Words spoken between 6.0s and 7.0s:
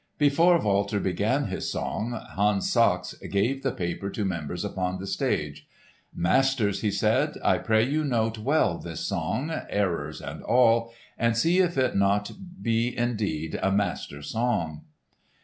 "Masters," he